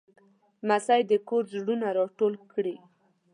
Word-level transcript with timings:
لمسی 0.67 1.01
د 1.09 1.11
کور 1.27 1.43
زړونه 1.55 1.87
راټول 1.97 2.33
کړي. 2.53 2.75